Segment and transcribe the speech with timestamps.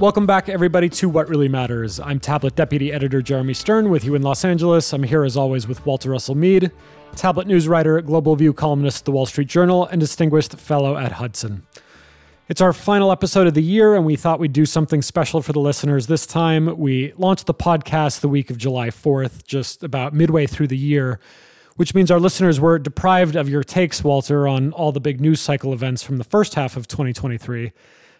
[0.00, 1.98] Welcome back, everybody, to What Really Matters.
[1.98, 4.92] I'm Tablet Deputy Editor Jeremy Stern with you in Los Angeles.
[4.92, 6.70] I'm here, as always, with Walter Russell Mead,
[7.16, 11.10] Tablet news writer, Global View columnist at The Wall Street Journal, and distinguished fellow at
[11.10, 11.66] Hudson.
[12.48, 15.52] It's our final episode of the year, and we thought we'd do something special for
[15.52, 16.78] the listeners this time.
[16.78, 21.18] We launched the podcast the week of July 4th, just about midway through the year,
[21.74, 25.40] which means our listeners were deprived of your takes, Walter, on all the big news
[25.40, 27.72] cycle events from the first half of 2023.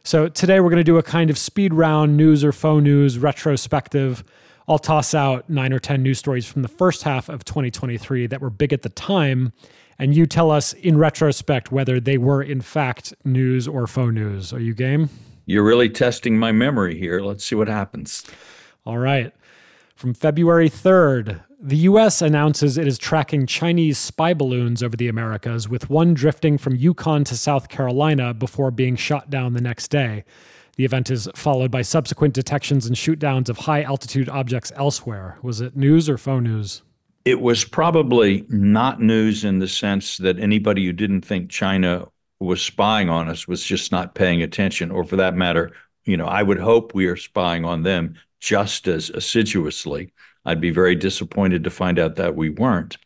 [0.02, 3.18] So today we're going to do a kind of speed round news or faux news
[3.18, 4.24] retrospective.
[4.66, 8.40] I'll toss out nine or 10 news stories from the first half of 2023 that
[8.40, 9.52] were big at the time.
[9.98, 14.52] And you tell us in retrospect whether they were in fact news or faux news.
[14.52, 15.10] Are you game?
[15.46, 17.20] You're really testing my memory here.
[17.20, 18.24] Let's see what happens.
[18.84, 19.34] All right.
[19.98, 22.22] From February 3rd, the U.S.
[22.22, 27.24] announces it is tracking Chinese spy balloons over the Americas, with one drifting from Yukon
[27.24, 30.22] to South Carolina before being shot down the next day.
[30.76, 35.36] The event is followed by subsequent detections and shootdowns of high altitude objects elsewhere.
[35.42, 36.82] Was it news or faux news?
[37.24, 42.06] It was probably not news in the sense that anybody who didn't think China
[42.38, 45.72] was spying on us was just not paying attention, or for that matter,
[46.04, 50.12] you know, I would hope we are spying on them just as assiduously.
[50.44, 52.96] I'd be very disappointed to find out that we weren't.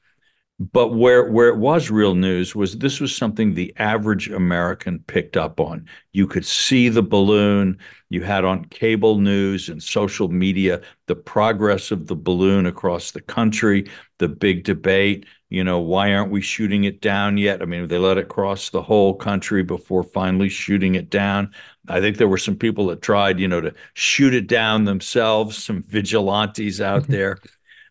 [0.71, 5.37] But where where it was real news was this was something the average American picked
[5.37, 5.87] up on.
[6.13, 7.79] You could see the balloon.
[8.11, 13.23] You had on cable news and social media the progress of the balloon across the
[13.23, 15.27] country, the big debate.
[15.49, 17.61] You know, why aren't we shooting it down yet?
[17.61, 21.53] I mean, they let it cross the whole country before finally shooting it down.
[21.89, 25.63] I think there were some people that tried, you know, to shoot it down themselves,
[25.63, 27.39] some vigilantes out there.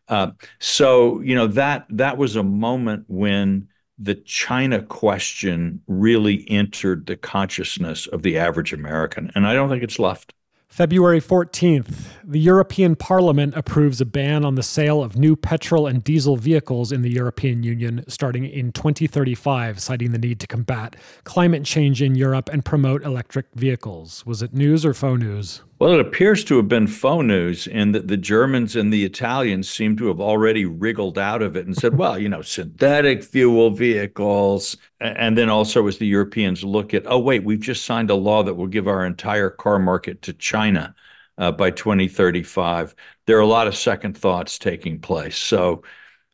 [0.07, 7.05] Uh, so, you know, that that was a moment when the China question really entered
[7.05, 10.33] the consciousness of the average American, and I don't think it's left.
[10.71, 16.01] February 14th, the European Parliament approves a ban on the sale of new petrol and
[16.01, 20.95] diesel vehicles in the European Union starting in 2035, citing the need to combat
[21.25, 24.25] climate change in Europe and promote electric vehicles.
[24.25, 25.61] Was it news or faux news?
[25.81, 29.67] Well, it appears to have been faux news in that the Germans and the Italians
[29.67, 33.71] seem to have already wriggled out of it and said, well, you know, synthetic fuel
[33.71, 34.77] vehicles.
[34.99, 38.43] And then also, as the Europeans look at, oh, wait, we've just signed a law
[38.43, 40.93] that will give our entire car market to China
[41.39, 42.93] uh, by 2035.
[43.25, 45.35] There are a lot of second thoughts taking place.
[45.35, 45.81] So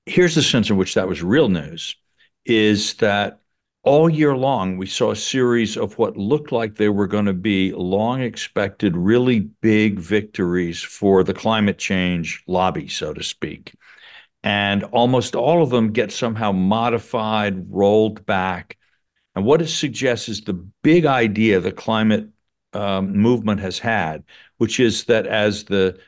[0.05, 1.95] here's the sense in which that was real news
[2.43, 3.39] is that
[3.83, 7.33] all year long, we saw a series of what looked like they were going to
[7.33, 13.73] be long expected, really big victories for the climate change lobby, so to speak.
[14.43, 18.77] And almost all of them get somehow modified, rolled back.
[19.35, 22.27] And what it suggests is the big idea the climate
[22.73, 24.23] um, movement has had,
[24.57, 25.99] which is that as the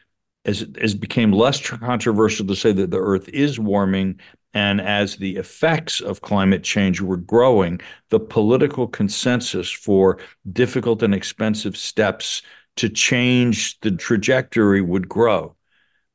[0.45, 4.19] as it became less controversial to say that the Earth is warming
[4.53, 7.79] and as the effects of climate change were growing,
[8.09, 10.17] the political consensus for
[10.51, 12.41] difficult and expensive steps
[12.77, 15.55] to change the trajectory would grow.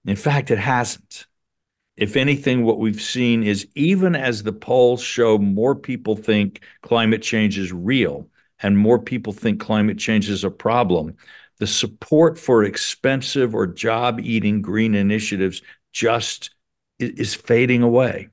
[0.05, 1.27] In fact, it hasn't.
[1.97, 7.23] If anything, what we've seen is even as the polls show more people think climate
[7.23, 8.29] change is real
[8.61, 11.15] and more people think climate change is a problem,
[11.59, 15.63] the support for expensive or job eating green initiatives
[15.93, 16.51] just
[16.99, 18.29] is fading away.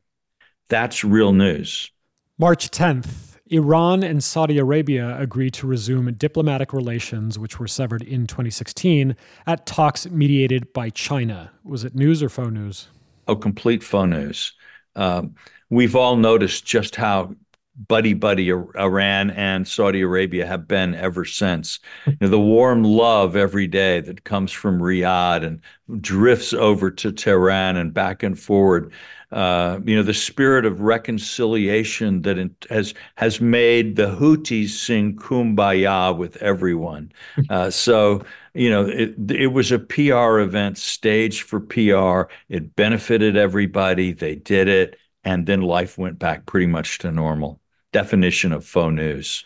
[0.69, 1.91] That's real news.
[2.37, 8.25] March 10th, Iran and Saudi Arabia agreed to resume diplomatic relations, which were severed in
[8.25, 11.51] 2016, at talks mediated by China.
[11.63, 12.87] Was it news or faux news?
[13.27, 14.53] Oh, complete faux news.
[14.95, 15.35] Um,
[15.69, 17.35] we've all noticed just how
[17.75, 21.79] buddy buddy Iran and Saudi Arabia have been ever since.
[22.05, 25.61] You know, the warm love every day that comes from Riyadh and
[26.01, 28.91] drifts over to Tehran and back and forward.
[29.31, 32.37] Uh, you know, the spirit of reconciliation that
[32.69, 37.11] has has made the Houthis sing "Kumbaya" with everyone.
[37.49, 38.23] Uh, so
[38.53, 42.31] you know, it it was a PR event staged for PR.
[42.49, 44.11] It benefited everybody.
[44.11, 47.60] They did it, and then life went back pretty much to normal
[47.91, 49.45] definition of faux news.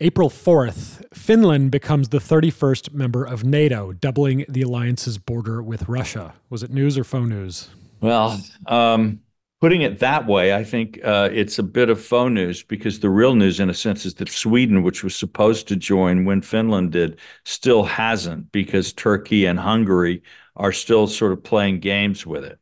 [0.00, 6.34] April 4th, Finland becomes the 31st member of NATO, doubling the alliance's border with Russia.
[6.50, 7.70] Was it news or faux news?
[8.00, 9.20] Well, um,
[9.60, 13.08] putting it that way, I think uh, it's a bit of faux news because the
[13.08, 16.90] real news, in a sense, is that Sweden, which was supposed to join when Finland
[16.90, 20.22] did, still hasn't because Turkey and Hungary
[20.56, 22.58] are still sort of playing games with it.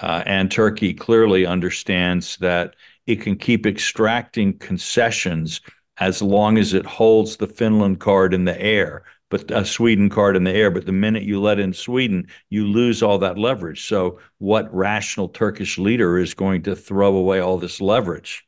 [0.00, 2.74] Uh, and Turkey clearly understands that
[3.10, 5.60] it can keep extracting concessions
[5.98, 10.36] as long as it holds the Finland card in the air but a Sweden card
[10.36, 10.70] in the air.
[10.70, 13.86] But the minute you let in Sweden, you lose all that leverage.
[13.86, 18.44] So, what rational Turkish leader is going to throw away all this leverage?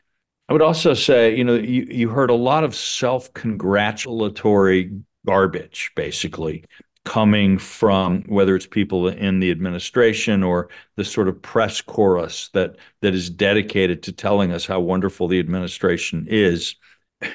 [0.49, 4.93] I would also say, you know, you, you heard a lot of self congratulatory
[5.25, 6.65] garbage, basically,
[7.05, 12.77] coming from whether it's people in the administration or the sort of press chorus that
[13.01, 16.77] that is dedicated to telling us how wonderful the administration is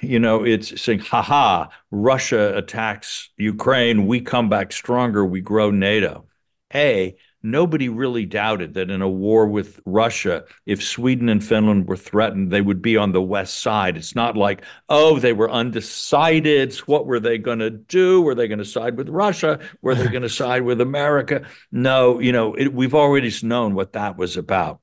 [0.02, 4.08] you know it's saying haha russia attacks ukraine.
[4.08, 5.26] We come back stronger.
[5.26, 6.26] We grow nato.
[6.74, 7.16] A
[7.52, 12.52] nobody really doubted that in a war with Russia, if Sweden and Finland were threatened,
[12.52, 13.98] they would be on the west side.
[13.98, 16.76] It's not like, oh, they were undecided.
[16.86, 18.22] What were they going to do?
[18.22, 19.60] Were they going to side with Russia?
[19.82, 21.48] Were they going to side with America?
[21.72, 24.80] No, you know, it, we've already known what that was about.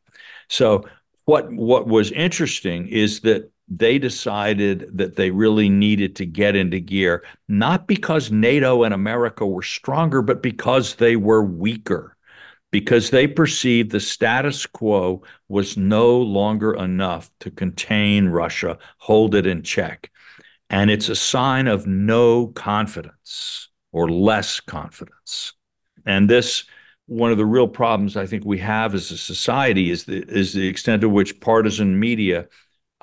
[0.49, 0.85] So
[1.25, 6.81] what what was interesting is that they decided that they really needed to get into
[6.81, 12.14] gear, not because NATO and America were stronger, but because they were weaker
[12.75, 19.47] because they perceived the status quo was no longer enough to contain Russia, hold it
[19.47, 20.11] in check.
[20.71, 25.53] And it's a sign of no confidence or less confidence.
[26.05, 26.65] And this,
[27.07, 30.53] one of the real problems I think we have as a society is the, is
[30.53, 32.49] the extent to which partisan media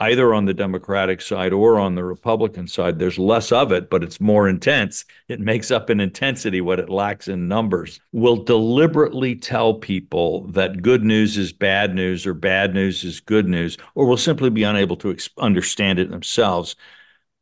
[0.02, 2.98] either on the Democratic side or on the Republican side.
[2.98, 5.06] There's less of it, but it's more intense.
[5.28, 8.00] It makes up in intensity what it lacks in numbers.
[8.12, 13.48] Will deliberately tell people that good news is bad news or bad news is good
[13.48, 16.76] news, or will simply be unable to ex- understand it themselves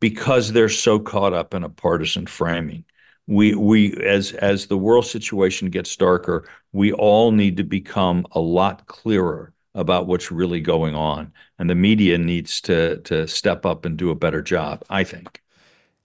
[0.01, 2.83] because they're so caught up in a partisan framing.
[3.25, 8.39] We, we as as the world situation gets darker, we all need to become a
[8.39, 11.31] lot clearer about what's really going on.
[11.57, 15.41] And the media needs to, to step up and do a better job, I think.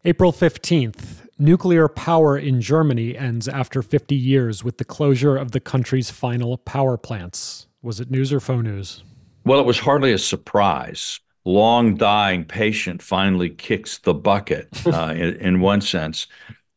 [0.05, 5.61] April 15th, nuclear power in Germany ends after 50 years with the closure of the
[5.61, 7.67] country's final power plants.
[7.83, 9.03] Was it news or faux news?
[9.45, 11.19] Well, it was hardly a surprise.
[11.45, 16.29] Long dying patient finally kicks the bucket uh, in, in one sense.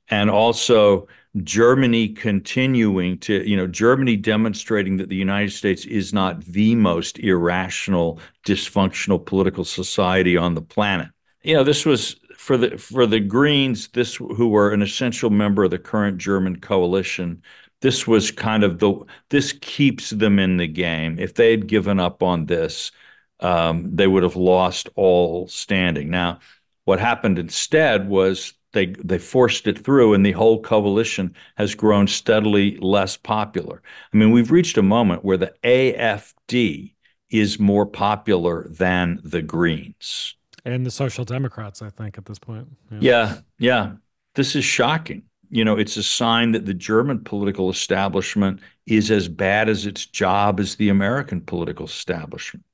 [0.10, 1.08] And also,
[1.44, 7.20] Germany continuing to, you know, Germany demonstrating that the United States is not the most
[7.20, 11.10] irrational, dysfunctional political society on the planet.
[11.44, 15.64] You know, this was for the for the Greens, this who were an essential member
[15.64, 17.42] of the current German coalition.
[17.82, 18.94] This was kind of the
[19.30, 21.20] this keeps them in the game.
[21.20, 22.92] If they had given up on this,
[23.40, 26.10] um, they would have lost all standing.
[26.10, 26.40] Now,
[26.86, 32.08] what happened instead was they they forced it through, and the whole coalition has grown
[32.08, 33.82] steadily less popular.
[34.14, 36.94] I mean, we've reached a moment where the AFD
[37.30, 40.36] is more popular than the Greens
[40.66, 41.82] and the Social Democrats.
[41.82, 42.68] I think at this point.
[42.92, 43.92] Yeah, yeah, yeah.
[44.36, 45.24] This is shocking.
[45.50, 50.06] You know, it's a sign that the German political establishment is as bad as its
[50.06, 52.66] job as the American political establishment.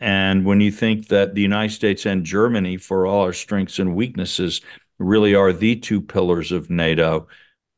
[0.00, 3.96] And when you think that the United States and Germany, for all our strengths and
[3.96, 4.60] weaknesses,
[4.98, 7.28] really are the two pillars of NATO.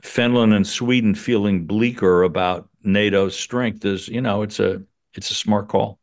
[0.02, 4.82] Finland and Sweden feeling bleaker about NATO's strength is, you know, it's a
[5.14, 5.98] it's a smart call.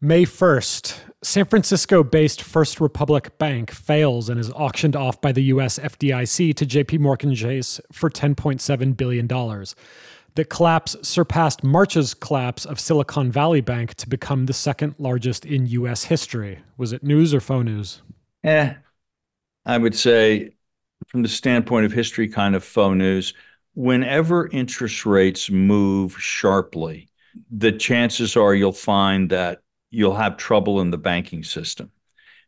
[0.00, 5.42] May 1st, San Francisco based First Republic Bank fails and is auctioned off by the
[5.44, 9.26] US FDIC to JP Morgan Chase for $10.7 billion.
[9.26, 15.66] The collapse surpassed March's collapse of Silicon Valley Bank to become the second largest in
[15.66, 16.58] US history.
[16.76, 18.02] Was it news or faux news?
[18.44, 18.74] Eh,
[19.66, 20.50] I would say,
[21.08, 23.34] from the standpoint of history, kind of faux news,
[23.74, 27.08] whenever interest rates move sharply,
[27.50, 31.90] the chances are you'll find that you'll have trouble in the banking system.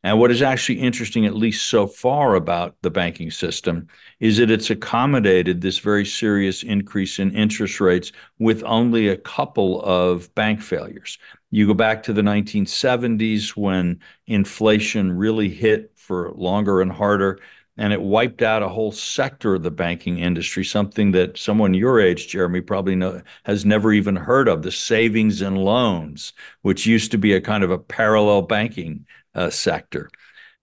[0.04, 3.88] And what is actually interesting, at least so far, about the banking system
[4.20, 9.82] is that it's accommodated this very serious increase in interest rates with only a couple
[9.82, 11.18] of bank failures.
[11.50, 17.40] You go back to the 1970s when inflation really hit for longer and harder.
[17.76, 22.00] And it wiped out a whole sector of the banking industry, something that someone your
[22.00, 27.12] age, Jeremy, probably know, has never even heard of the savings and loans, which used
[27.12, 30.10] to be a kind of a parallel banking uh, sector.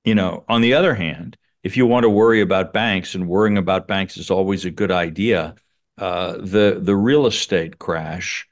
[0.04, 3.58] You know, on the other hand, if you want to worry about banks, and worrying
[3.58, 5.56] about banks is always a good idea,
[5.98, 8.48] uh, the the real estate crash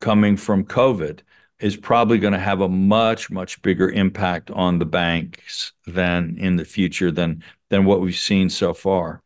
[0.00, 1.20] coming from COVID
[1.60, 6.56] is probably going to have a much much bigger impact on the banks than in
[6.56, 9.22] the future than than what we've seen so far.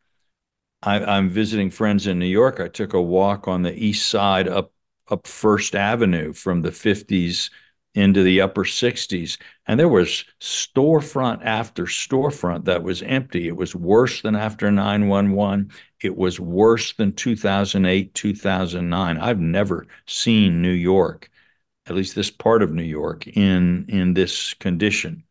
[0.81, 2.59] I, am visiting friends in New York.
[2.59, 4.71] I took a walk on the east side up
[5.09, 7.49] up First Avenue from the 50s
[7.95, 9.37] into the upper 60s.
[9.67, 13.47] And there was storefront after storefront that was empty.
[13.47, 15.71] It was worse than after 911.
[16.01, 19.17] It was worse than 2008, 2009.
[19.17, 21.29] I've never seen New York,
[21.85, 25.23] at least this part of New York, in, in this condition.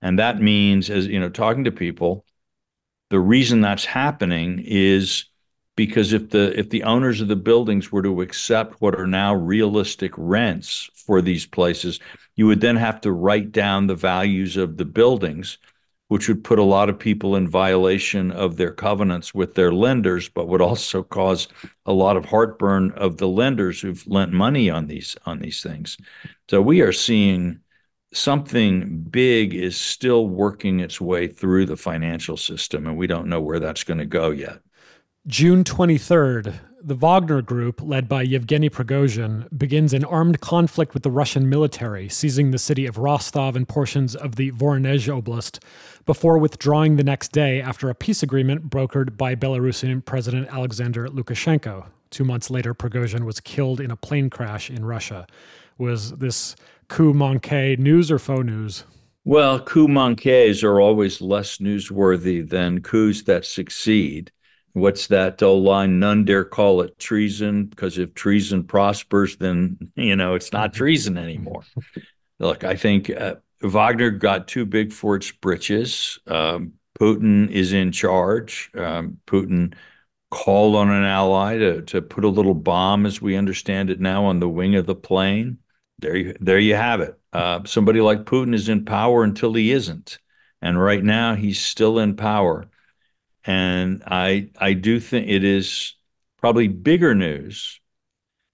[0.00, 2.24] And that means, as you know, talking to people,
[3.10, 5.26] the reason that's happening is
[5.76, 9.34] because if the if the owners of the buildings were to accept what are now
[9.34, 12.00] realistic rents for these places
[12.36, 15.58] you would then have to write down the values of the buildings
[16.08, 20.28] which would put a lot of people in violation of their covenants with their lenders
[20.28, 21.48] but would also cause
[21.86, 25.96] a lot of heartburn of the lenders who've lent money on these on these things.
[26.48, 27.60] So we are seeing
[28.12, 33.40] something big is still working its way through the financial system and we don't know
[33.40, 34.60] where that's going to go yet
[35.26, 41.10] June 23rd, the Wagner Group, led by Yevgeny Prigozhin, begins an armed conflict with the
[41.10, 45.62] Russian military, seizing the city of Rostov and portions of the Voronezh Oblast,
[46.04, 51.86] before withdrawing the next day after a peace agreement brokered by Belarusian President Alexander Lukashenko.
[52.10, 55.26] Two months later, Prigozhin was killed in a plane crash in Russia.
[55.78, 56.54] Was this
[56.88, 58.84] coup manqué news or faux news?
[59.24, 64.30] Well, coup manqués are always less newsworthy than coups that succeed
[64.74, 65.98] what's that old line?
[65.98, 71.16] None dare call it treason because if treason prospers, then you know it's not treason
[71.16, 71.62] anymore.
[72.38, 76.18] Look, I think uh, Wagner got too big for its britches.
[76.26, 78.70] Um, Putin is in charge.
[78.76, 79.74] Um, Putin
[80.30, 84.26] called on an ally to to put a little bomb, as we understand it now,
[84.26, 85.58] on the wing of the plane.
[86.00, 87.18] There, you, there you have it.
[87.32, 90.18] Uh, somebody like Putin is in power until he isn't,
[90.60, 92.68] and right now he's still in power.
[93.44, 95.94] And I I do think it is
[96.38, 97.80] probably bigger news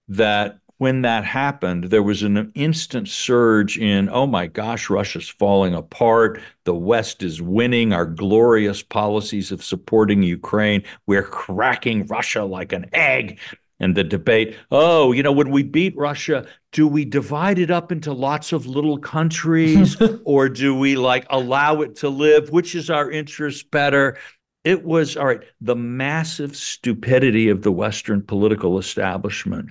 [0.09, 5.75] that when that happened, there was an instant surge in, oh my gosh, Russia's falling
[5.75, 6.41] apart.
[6.65, 10.83] The West is winning our glorious policies of supporting Ukraine.
[11.07, 13.39] We're cracking Russia like an egg.
[13.79, 17.93] And the debate, oh, you know, when we beat Russia, do we divide it up
[17.93, 22.49] into lots of little countries or do we like allow it to live?
[22.49, 24.17] Which is our interest better?
[24.65, 29.71] It was all right the massive stupidity of the western political establishment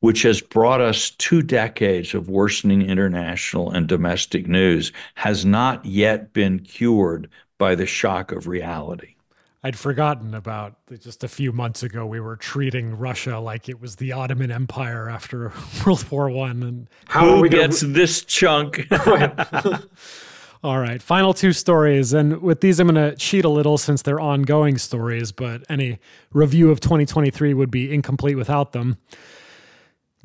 [0.00, 6.32] which has brought us two decades of worsening international and domestic news has not yet
[6.32, 7.28] been cured
[7.58, 9.14] by the shock of reality
[9.62, 13.96] I'd forgotten about just a few months ago we were treating Russia like it was
[13.96, 15.52] the Ottoman Empire after
[15.84, 17.92] World War One, and how Who gets gonna...
[17.92, 18.88] this chunk?
[20.62, 22.12] All right, final two stories.
[22.12, 25.98] And with these, I'm going to cheat a little since they're ongoing stories, but any
[26.34, 28.98] review of 2023 would be incomplete without them.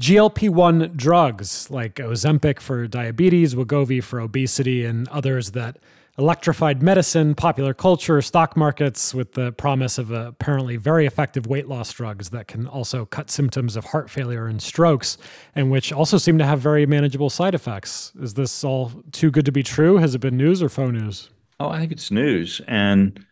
[0.02, 5.78] GLP 1 drugs like Ozempic for diabetes, Wegovy for obesity, and others that
[6.18, 11.92] electrified medicine, popular culture, stock markets, with the promise of apparently very effective weight loss
[11.92, 15.18] drugs that can also cut symptoms of heart failure and strokes,
[15.56, 18.14] and which also seem to have very manageable side effects.
[18.22, 19.98] Is this all too good to be true?
[19.98, 21.30] Has it been news or faux news?
[21.60, 22.62] Oh, I think it's news.
[22.68, 23.26] And,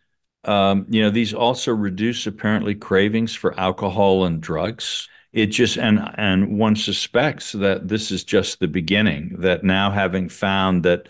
[0.44, 6.00] um, you know, these also reduce apparently cravings for alcohol and drugs it just and
[6.16, 11.10] and one suspects that this is just the beginning that now having found that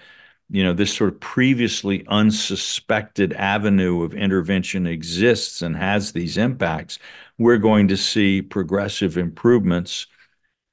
[0.50, 7.00] you know this sort of previously unsuspected avenue of intervention exists and has these impacts
[7.38, 10.08] we're going to see progressive improvements.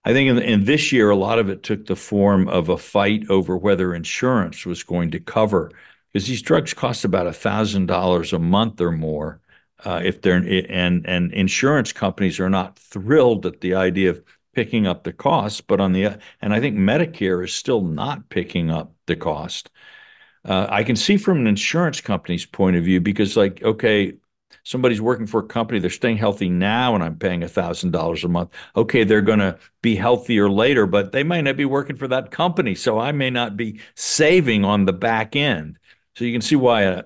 [0.05, 2.79] I think in, in this year a lot of it took the form of a
[2.79, 5.71] fight over whether insurance was going to cover
[6.13, 9.41] because these drugs cost about thousand dollars a month or more
[9.85, 14.23] uh, if they're and and insurance companies are not thrilled at the idea of
[14.55, 18.71] picking up the costs, but on the and I think Medicare is still not picking
[18.71, 19.71] up the cost.
[20.45, 24.15] Uh, I can see from an insurance company's point of view because, like, okay,
[24.65, 28.29] somebody's working for a company, they're staying healthy now, and I'm paying thousand dollars a
[28.29, 28.51] month.
[28.77, 32.31] Okay, they're going to be healthier later, but they might not be working for that
[32.31, 35.79] company, so I may not be saving on the back end.
[36.17, 37.05] So you can see why a,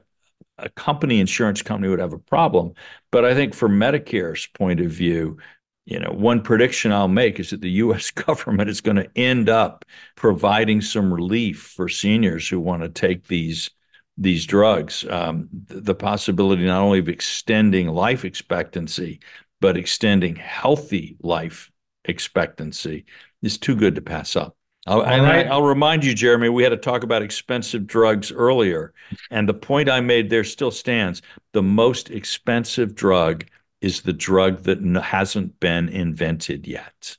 [0.59, 2.75] a company insurance company would have a problem.
[3.11, 5.39] But I think from Medicare's point of view,
[5.87, 8.11] you know, one prediction I'll make is that the U.S.
[8.11, 9.85] government is going to end up
[10.17, 13.71] providing some relief for seniors who want to take these
[14.17, 15.05] these drugs.
[15.11, 19.21] Um, the possibility not only of extending life expectancy,
[19.61, 21.71] but extending healthy life
[22.05, 23.07] expectancy
[23.43, 24.57] is too good to pass up.
[24.87, 25.47] I'll, right.
[25.47, 28.93] I, will remind you, Jeremy, we had to talk about expensive drugs earlier,
[29.31, 31.23] and the point I made there still stands.
[31.53, 33.47] The most expensive drug
[33.85, 37.19] is the drug that hasn't been invented yet.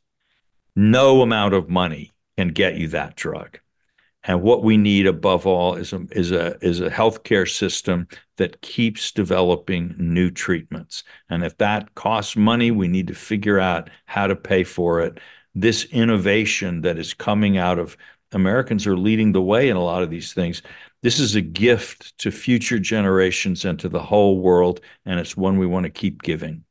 [0.75, 3.59] No amount of money can get you that drug.
[4.23, 8.07] And what we need above all is a is a is a healthcare system
[8.37, 11.03] that keeps developing new treatments.
[11.29, 15.19] And if that costs money, we need to figure out how to pay for it.
[15.53, 17.95] This innovation that is coming out of
[18.35, 20.61] Americans are leading the way in a lot of these things.
[21.01, 25.57] This is a gift to future generations and to the whole world, and it's one
[25.57, 26.63] we want to keep giving.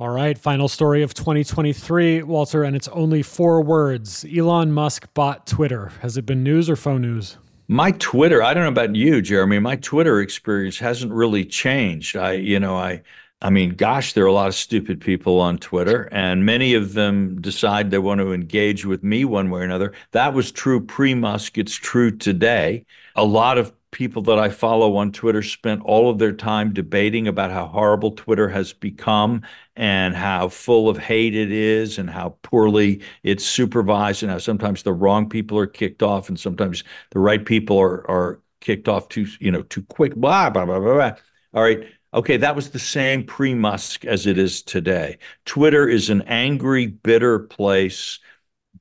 [0.00, 4.24] All right, final story of 2023, Walter, and it's only four words.
[4.32, 5.90] Elon Musk bought Twitter.
[6.02, 7.36] Has it been news or phone news?
[7.66, 9.58] My Twitter, I don't know about you, Jeremy.
[9.58, 12.16] My Twitter experience hasn't really changed.
[12.16, 13.02] I, you know, I
[13.40, 16.94] I mean, gosh, there are a lot of stupid people on Twitter, and many of
[16.94, 19.92] them decide they want to engage with me one way or another.
[20.10, 21.56] That was true pre Musk.
[21.56, 22.84] It's true today.
[23.14, 27.28] A lot of people that I follow on Twitter spent all of their time debating
[27.28, 29.42] about how horrible Twitter has become
[29.76, 34.82] and how full of hate it is and how poorly it's supervised and how sometimes
[34.82, 39.08] the wrong people are kicked off and sometimes the right people are are kicked off
[39.08, 41.12] too you know too quick blah blah blah blah, blah.
[41.54, 46.22] all right okay that was the same pre-musk as it is today twitter is an
[46.22, 48.18] angry bitter place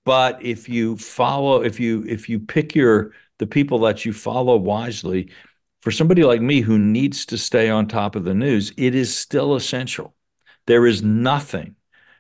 [0.04, 4.58] but if you follow if you if you pick your the people that you follow
[4.58, 5.30] wisely.
[5.82, 9.16] For somebody like me who needs to stay on top of the news, it is
[9.16, 10.16] still essential.
[10.66, 11.76] There is nothing,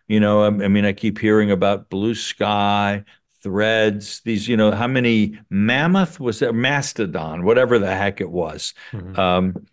[0.07, 0.43] you know.
[0.43, 3.03] I, I mean, I keep hearing about Blue Sky,
[3.41, 6.53] Threads, these, you know, how many Mammoth was that?
[6.53, 8.73] Mastodon, whatever the heck it was.
[8.91, 9.19] Mm-hmm.
[9.19, 9.65] Um,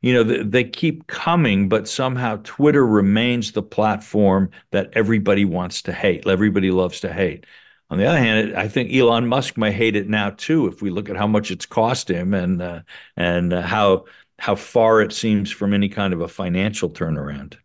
[0.00, 5.82] you know, they, they keep coming, but somehow Twitter remains the platform that everybody wants
[5.82, 6.26] to hate.
[6.26, 7.46] Everybody loves to hate.
[7.88, 10.66] On the other hand, I think Elon Musk may hate it now too.
[10.66, 12.80] If we look at how much it's cost him and uh,
[13.16, 14.06] and uh, how
[14.38, 17.56] how far it seems from any kind of a financial turnaround.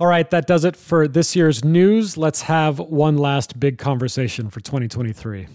[0.00, 2.16] All right, that does it for this year's news.
[2.16, 5.48] Let's have one last big conversation for 2023.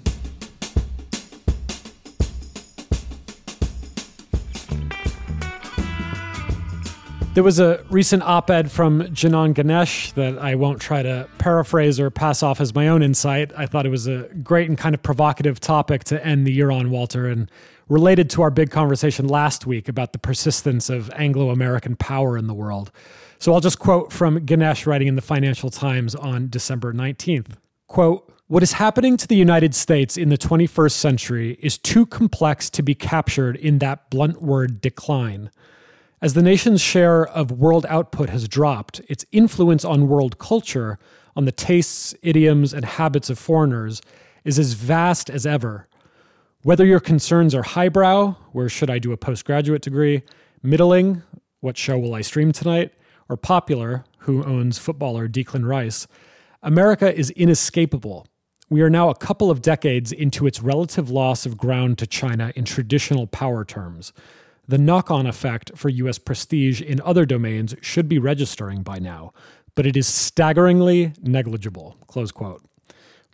[7.34, 12.00] There was a recent op ed from Janan Ganesh that I won't try to paraphrase
[12.00, 13.52] or pass off as my own insight.
[13.58, 16.70] I thought it was a great and kind of provocative topic to end the year
[16.70, 17.50] on, Walter, and
[17.90, 22.46] related to our big conversation last week about the persistence of Anglo American power in
[22.46, 22.92] the world.
[23.40, 27.56] So I'll just quote from Ganesh writing in the Financial Times on December 19th.
[27.88, 32.70] Quote, what is happening to the United States in the 21st century is too complex
[32.70, 35.50] to be captured in that blunt word decline.
[36.24, 40.98] As the nation's share of world output has dropped, its influence on world culture,
[41.36, 44.02] on the tastes, idioms, and habits of foreigners,
[44.46, 45.90] is as vast as ever.
[46.62, 50.24] Whether your concerns are highbrow, where should I do a postgraduate degree,
[50.62, 51.24] middling,
[51.60, 52.94] what show will I stream tonight,
[53.28, 56.08] or popular, who owns footballer Declan Rice,
[56.62, 58.28] America is inescapable.
[58.70, 62.54] We are now a couple of decades into its relative loss of ground to China
[62.56, 64.14] in traditional power terms.
[64.68, 69.34] The knock on effect for US prestige in other domains should be registering by now,
[69.76, 71.98] but it is staggeringly negligible.
[72.08, 72.64] Close quote.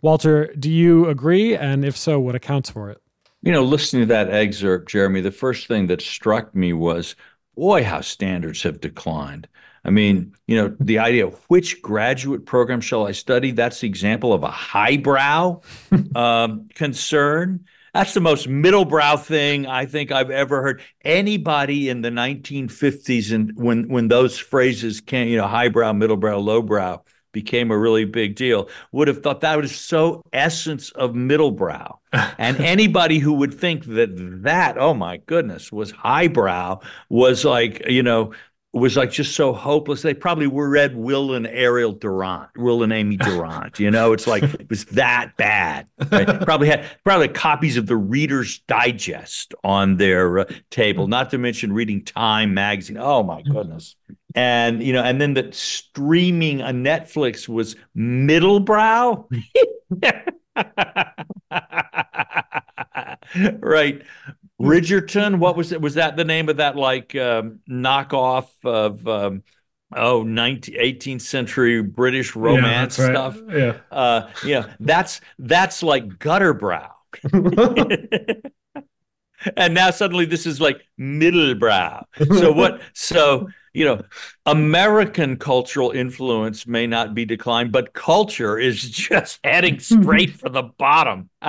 [0.02, 1.54] Walter, do you agree?
[1.54, 3.00] And if so, what accounts for it?
[3.42, 7.14] You know, listening to that excerpt, Jeremy, the first thing that struck me was
[7.56, 9.46] boy, how standards have declined.
[9.84, 13.50] I mean, you know, the idea of which graduate program shall I study?
[13.50, 15.60] That's the example of a highbrow
[16.14, 17.64] um, concern.
[17.94, 20.82] That's the most middlebrow thing I think I've ever heard.
[21.04, 27.02] Anybody in the 1950s and when when those phrases came, you know, highbrow, middlebrow, lowbrow
[27.32, 31.96] became a really big deal, would have thought that was so essence of middlebrow.
[32.38, 34.10] and anybody who would think that
[34.42, 38.32] that, oh my goodness, was highbrow was like, you know,
[38.72, 40.02] was like just so hopeless.
[40.02, 43.80] They probably were read Will and Ariel Durant, Will and Amy Durant.
[43.80, 45.88] You know, it's like it was that bad.
[46.10, 46.40] Right?
[46.44, 51.08] probably had probably copies of the Reader's Digest on their uh, table.
[51.08, 52.98] Not to mention reading Time magazine.
[52.98, 53.96] Oh my goodness!
[54.34, 59.28] And you know, and then the streaming on Netflix was middle brow.
[63.60, 64.02] right
[64.60, 65.38] Bridgerton.
[65.38, 65.80] What was it?
[65.80, 69.42] Was that the name of that like um, knockoff of um,
[69.94, 73.40] oh 19, 18th century British romance yeah, stuff?
[73.42, 73.56] Right.
[73.56, 74.74] Yeah, uh, yeah.
[74.80, 76.94] That's that's like gutter brow.
[79.56, 82.06] and now suddenly this is like middle brow.
[82.18, 82.82] So what?
[82.92, 84.02] So you know,
[84.46, 90.62] American cultural influence may not be declined, but culture is just heading straight for the
[90.62, 91.30] bottom.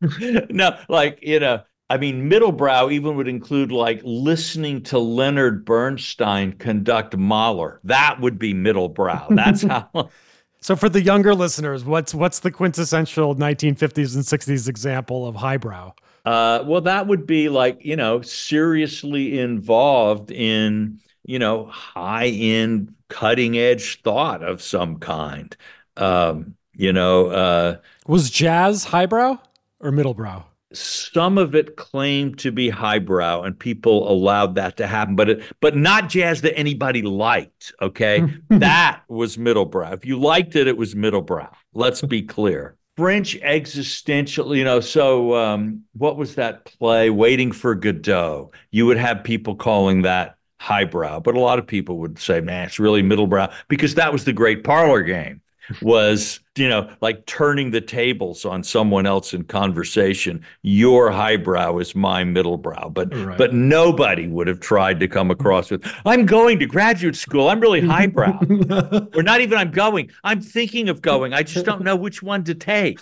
[0.50, 6.52] no, like, you know, I mean, middlebrow even would include like listening to Leonard Bernstein
[6.52, 7.80] conduct Mahler.
[7.82, 9.34] That would be middlebrow.
[9.34, 10.10] That's how.
[10.62, 15.94] So for the younger listeners, what's what's the quintessential 1950s and 60s example of highbrow?
[16.26, 22.92] Uh, well, that would be like you know seriously involved in you know high end,
[23.08, 25.56] cutting edge thought of some kind.
[25.96, 29.38] Um, you know, uh, was jazz highbrow
[29.80, 30.44] or middlebrow?
[30.72, 35.42] some of it claimed to be highbrow and people allowed that to happen but it,
[35.60, 38.24] but not jazz that anybody liked okay?
[38.48, 42.76] That was middlebrow if you liked it it was middlebrow let's be clear.
[42.96, 47.10] French existential you know so um, what was that play?
[47.10, 48.52] Waiting for godot.
[48.70, 52.66] You would have people calling that highbrow but a lot of people would say man
[52.66, 55.40] it's really middlebrow because that was the great parlor game
[55.82, 60.44] was you know like turning the tables on someone else in conversation.
[60.62, 63.38] Your highbrow is my middlebrow but right.
[63.38, 67.48] but nobody would have tried to come across with i'm going to graduate school.
[67.48, 68.38] I'm really highbrow.
[69.14, 70.10] Or not even i'm going.
[70.24, 71.32] I'm thinking of going.
[71.32, 73.00] I just don't know which one to take.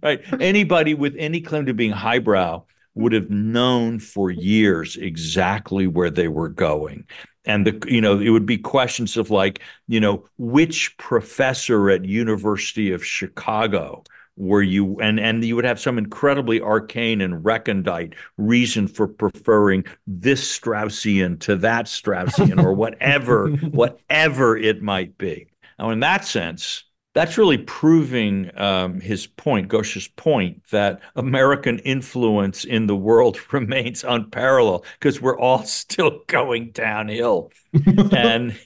[0.00, 0.20] Right?
[0.40, 6.28] Anybody with any claim to being highbrow would have known for years exactly where they
[6.28, 7.06] were going
[7.44, 12.04] and the you know it would be questions of like you know which professor at
[12.04, 14.02] university of chicago
[14.36, 19.84] were you and and you would have some incredibly arcane and recondite reason for preferring
[20.06, 25.46] this straussian to that straussian or whatever whatever it might be.
[25.78, 32.64] Now in that sense that's really proving um, his point, Ghosh's point, that American influence
[32.64, 37.52] in the world remains unparalleled because we're all still going downhill.
[38.12, 38.58] and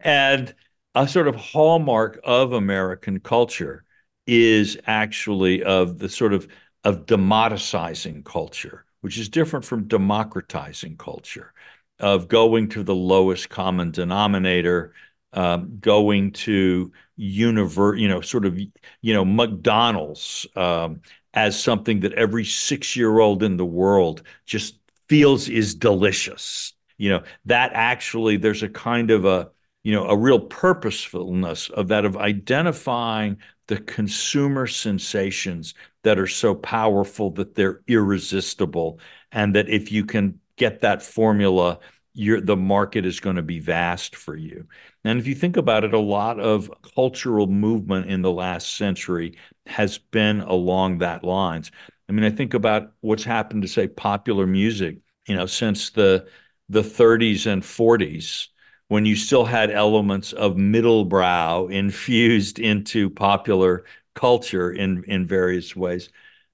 [0.00, 0.54] and
[0.94, 3.84] a sort of hallmark of American culture
[4.26, 6.48] is actually of the sort of
[6.84, 11.52] of democratizing culture, which is different from democratizing culture,
[11.98, 14.92] of going to the lowest common denominator,
[15.34, 21.00] um, going to universe, you know, sort of, you know, McDonald's um,
[21.34, 26.72] as something that every six-year-old in the world just feels is delicious.
[26.96, 29.50] You know, that actually there's a kind of a,
[29.82, 36.54] you know, a real purposefulness of that of identifying the consumer sensations that are so
[36.54, 39.00] powerful that they're irresistible,
[39.32, 41.80] and that if you can get that formula,
[42.14, 44.68] the market is going to be vast for you.
[45.04, 49.36] And if you think about it, a lot of cultural movement in the last century
[49.66, 51.70] has been along that lines.
[52.08, 56.26] I mean, I think about what's happened to say popular music, you know, since the
[56.70, 58.48] the 30s and 40s,
[58.88, 66.08] when you still had elements of middlebrow infused into popular culture in in various ways.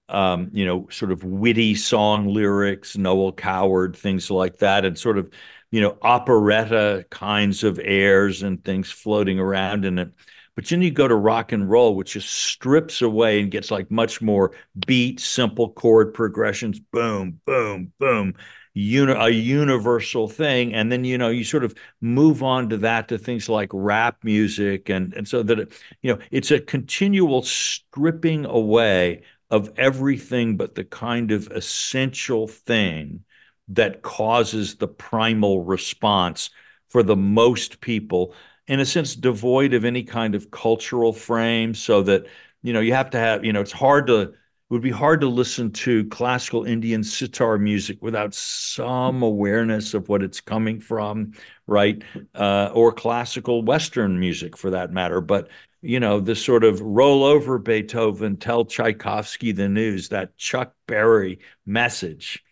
[0.08, 5.18] Um, you know, sort of witty song lyrics, Noel Coward, things like that, and sort
[5.18, 5.30] of
[5.70, 10.12] you know, operetta kinds of airs and things floating around in it.
[10.56, 13.90] But then you go to rock and roll, which just strips away and gets like
[13.90, 14.52] much more
[14.87, 18.35] beat, simple chord progressions, boom, boom, boom,
[18.74, 20.74] uni- a universal thing.
[20.74, 24.18] And then, you know, you sort of move on to that to things like rap
[24.24, 24.88] music.
[24.90, 30.74] And, and so that, it, you know, it's a continual stripping away of everything but
[30.74, 33.24] the kind of essential thing
[33.70, 36.50] that causes the primal response
[36.88, 38.35] for the most people
[38.66, 42.26] in a sense devoid of any kind of cultural frame so that
[42.62, 44.33] you know you have to have you know it's hard to
[44.70, 50.09] it would be hard to listen to classical Indian sitar music without some awareness of
[50.09, 51.33] what it's coming from,
[51.66, 52.00] right?
[52.37, 55.20] Uh, or classical Western music for that matter.
[55.20, 55.48] But,
[55.83, 61.40] you know, this sort of roll over Beethoven, tell Tchaikovsky the news, that Chuck Berry
[61.66, 62.44] message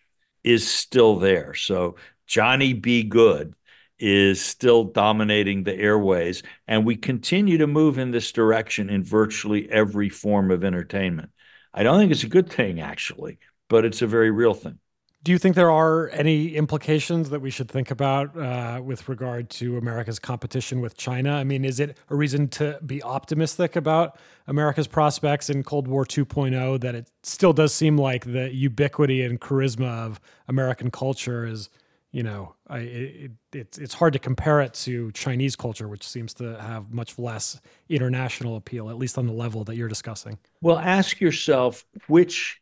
[0.43, 1.53] is still there.
[1.53, 1.95] So
[2.27, 3.03] Johnny B.
[3.03, 3.53] Goode
[3.99, 6.41] is still dominating the airways.
[6.67, 11.31] And we continue to move in this direction in virtually every form of entertainment.
[11.73, 14.79] I don't think it's a good thing, actually, but it's a very real thing.
[15.21, 19.49] Do you think there are any implications that we should think about uh, with regard
[19.51, 21.33] to America's competition with China?
[21.33, 26.05] I mean, is it a reason to be optimistic about America's prospects in Cold War
[26.05, 31.69] 2.0 that it still does seem like the ubiquity and charisma of American culture is,
[32.13, 36.33] you know, I, it, it's it's hard to compare it to Chinese culture, which seems
[36.35, 40.37] to have much less international appeal, at least on the level that you're discussing.
[40.61, 42.61] Well, ask yourself which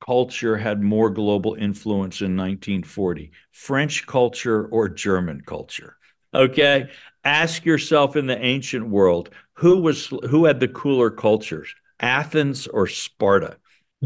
[0.00, 5.96] culture had more global influence in 1940 French culture or German culture?
[6.34, 6.88] Okay.
[7.24, 12.86] Ask yourself in the ancient world who was who had the cooler cultures, Athens or
[12.86, 13.56] Sparta?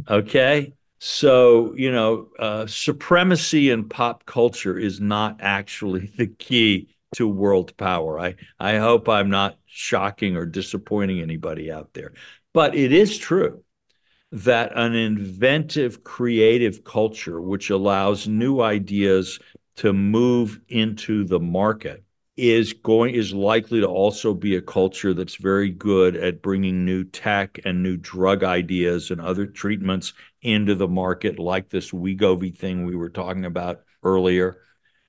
[0.08, 0.74] Okay.
[0.98, 7.76] So, you know, uh, supremacy in pop culture is not actually the key to world
[7.76, 8.18] power.
[8.18, 12.12] I, I hope I'm not shocking or disappointing anybody out there.
[12.54, 13.64] But it is true
[14.32, 19.38] that an inventive, creative culture, which allows new ideas
[19.76, 22.02] to move into the market,
[22.36, 27.04] is going is likely to also be a culture that's very good at bringing new
[27.04, 32.86] tech and new drug ideas and other treatments into the market, like this Wegovy thing
[32.86, 34.62] we were talking about earlier.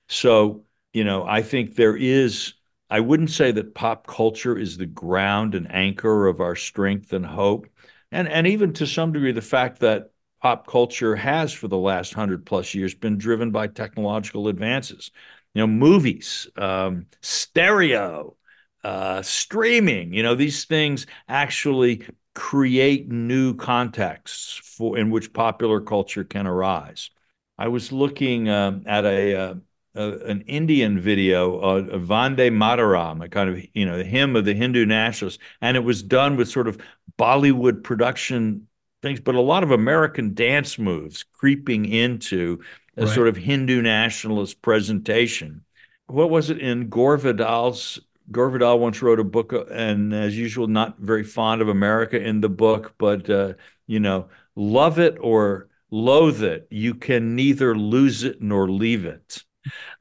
[0.10, 2.54] So, you know, I think there is.
[2.90, 7.26] I wouldn't say that pop culture is the ground and anchor of our strength and
[7.26, 7.68] hope,
[8.14, 12.14] and and even to some degree the fact that pop culture has for the last
[12.14, 15.12] hundred plus years been driven by technological advances
[15.54, 18.36] you know, movies, um, stereo,
[18.84, 20.14] uh, streaming.
[20.14, 27.12] You know, these things actually create new contexts for in which popular culture can arise.
[27.58, 29.56] I was looking um, at a, uh,
[29.96, 34.56] an Indian video of Vande Mataram, a kind of you know the hymn of the
[34.56, 36.80] Hindu nationalists, and it was done with sort of
[37.18, 38.68] Bollywood production
[39.02, 42.60] things, but a lot of American dance moves creeping into
[42.98, 43.14] a right.
[43.14, 45.64] sort of Hindu nationalist presentation.
[46.08, 48.00] What was it in Gore Vidal's?
[48.32, 52.40] Gore Vidal once wrote a book, and as usual, not very fond of America in
[52.40, 53.54] the book, but uh,
[53.88, 56.68] you know, love it or loathe it.
[56.72, 59.44] You can neither lose it nor leave it.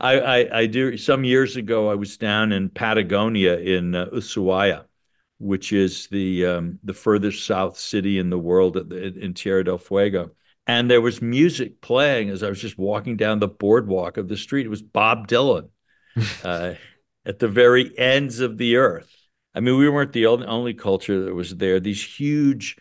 [0.01, 0.97] I, I, I do.
[0.97, 4.85] Some years ago, I was down in Patagonia in uh, Ushuaia,
[5.43, 9.79] which is the um, the furthest south city in the world the, in Tierra del
[9.79, 10.31] Fuego
[10.67, 14.37] and there was music playing as I was just walking down the boardwalk of the
[14.37, 14.67] street.
[14.67, 15.69] It was Bob Dylan
[16.45, 16.75] uh,
[17.27, 19.11] at the very ends of the earth.
[19.55, 21.79] I mean, we weren't the only culture that was there.
[21.79, 22.77] These huge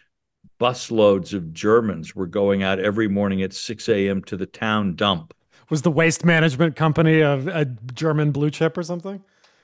[0.59, 4.23] busloads of Germans were going out every morning at 6 a.m.
[4.25, 5.33] to the town dump.
[5.69, 9.23] Was the waste management company of a German blue chip or something?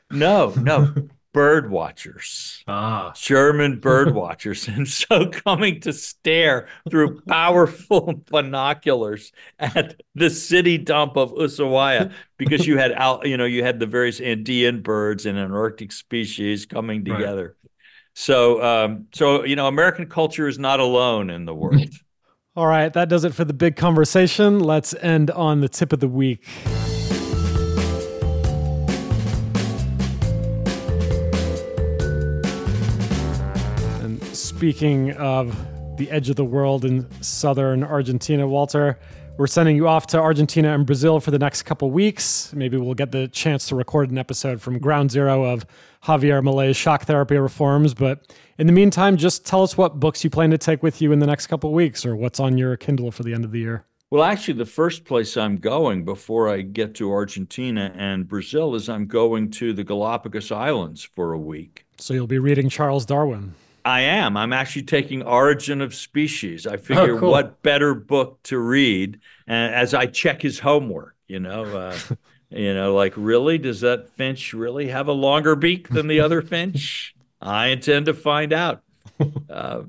[0.10, 0.94] No, no.
[1.34, 3.14] bird watchers, ah.
[3.16, 4.68] German bird watchers.
[4.68, 12.66] And so coming to stare through powerful binoculars at the city dump of Ushuaia because
[12.66, 16.66] you had out, you know, you had the various Andean birds and an Arctic species
[16.66, 17.56] coming together.
[17.62, 17.72] Right.
[18.16, 21.90] So, um, so you know, American culture is not alone in the world.
[22.56, 24.60] All right, that does it for the big conversation.
[24.60, 26.44] Let's end on the tip of the week.
[34.58, 35.56] Speaking of
[35.98, 38.98] the edge of the world in southern Argentina, Walter,
[39.38, 42.52] we're sending you off to Argentina and Brazil for the next couple weeks.
[42.56, 45.68] Maybe we'll get the chance to record an episode from ground zero of
[46.06, 47.94] Javier Milei's shock therapy reforms.
[47.94, 51.12] But in the meantime, just tell us what books you plan to take with you
[51.12, 53.60] in the next couple weeks or what's on your Kindle for the end of the
[53.60, 53.86] year.
[54.10, 58.90] Well, actually, the first place I'm going before I get to Argentina and Brazil is
[58.90, 61.86] I'm going to the Galapagos Islands for a week.
[62.00, 63.54] So you'll be reading Charles Darwin.
[63.88, 64.36] I am.
[64.36, 66.68] I'm actually taking Origin of Species.
[66.68, 67.32] I oh, figure oh, cool.
[67.32, 71.16] what better book to read uh, as I check his homework.
[71.30, 71.98] You know, uh,
[72.50, 76.42] you know, like really, does that finch really have a longer beak than the other
[76.54, 77.16] finch?
[77.42, 78.84] I intend to find out.
[79.50, 79.84] Uh,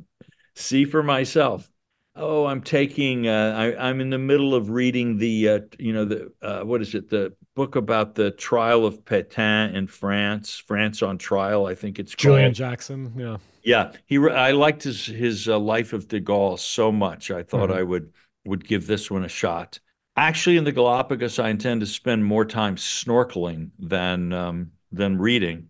[0.54, 1.70] see for myself.
[2.16, 3.28] Oh, I'm taking.
[3.28, 5.48] Uh, I, am in the middle of reading the.
[5.48, 7.10] Uh, you know the uh, what is it?
[7.10, 10.62] The book about the trial of Pétain in France.
[10.66, 11.66] France on trial.
[11.66, 12.54] I think it's Julian called.
[12.54, 13.12] Jackson.
[13.18, 13.36] Yeah.
[13.62, 14.18] Yeah, he.
[14.18, 17.30] I liked his his uh, Life of De Gaulle so much.
[17.30, 17.78] I thought mm-hmm.
[17.78, 18.12] I would
[18.44, 19.80] would give this one a shot.
[20.16, 25.68] Actually, in the Galapagos, I intend to spend more time snorkeling than um, than reading.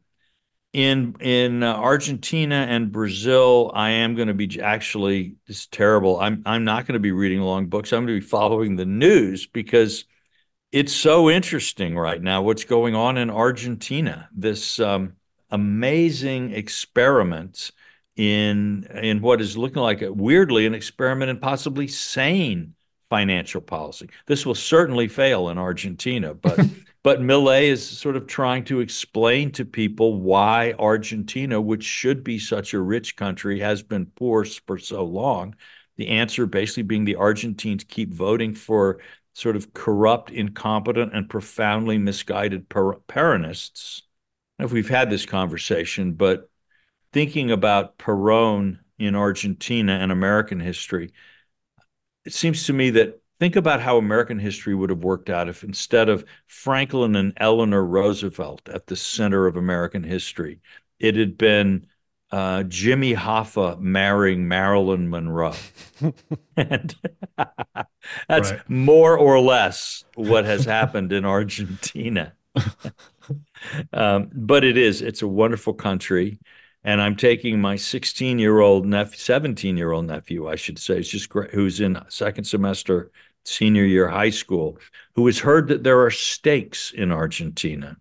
[0.72, 5.36] In in uh, Argentina and Brazil, I am going to be actually.
[5.46, 6.20] It's terrible.
[6.20, 7.92] I'm I'm not going to be reading long books.
[7.92, 10.04] I'm going to be following the news because
[10.70, 12.42] it's so interesting right now.
[12.42, 14.28] What's going on in Argentina?
[14.34, 15.14] This um,
[15.50, 17.70] amazing experiment
[18.18, 22.74] in in what is looking like a, weirdly an experiment in possibly sane
[23.08, 24.10] financial policy.
[24.26, 26.58] This will certainly fail in Argentina, but
[27.02, 32.38] but Milei is sort of trying to explain to people why Argentina, which should be
[32.38, 35.54] such a rich country, has been poor for so long.
[35.96, 39.00] The answer basically being the Argentines keep voting for
[39.34, 44.02] sort of corrupt, incompetent, and profoundly misguided Peronists.
[44.58, 46.50] If we've had this conversation, but
[47.12, 51.12] thinking about Perón in Argentina and American history,
[52.24, 55.62] it seems to me that think about how American history would have worked out if
[55.62, 60.60] instead of Franklin and Eleanor Roosevelt at the center of American history,
[60.98, 61.86] it had been
[62.30, 65.54] uh, Jimmy Hoffa marrying Marilyn Monroe.
[66.56, 66.94] and
[68.28, 68.68] that's right.
[68.68, 72.34] more or less what has happened in Argentina.
[73.92, 75.00] um, but it is.
[75.00, 76.38] It's a wonderful country.
[76.84, 80.98] And I'm taking my 16 year old nephew, 17 year old nephew, I should say,
[80.98, 83.10] it's just great, who's in second semester,
[83.44, 84.78] senior year high school,
[85.14, 87.96] who has heard that there are steaks in Argentina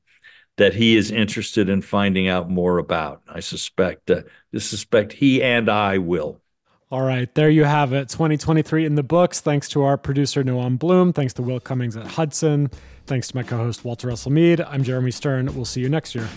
[0.57, 3.21] that he is interested in finding out more about.
[3.27, 6.41] I suspect, uh, I suspect he and I will.
[6.89, 8.09] All right, there you have it.
[8.09, 9.41] 2023 in the books.
[9.41, 11.11] Thanks to our producer, Noam Bloom.
[11.11, 12.71] Thanks to Will Cummings at Hudson.
[13.05, 14.61] Thanks to my co host, Walter Russell Mead.
[14.61, 15.53] I'm Jeremy Stern.
[15.53, 16.27] We'll see you next year.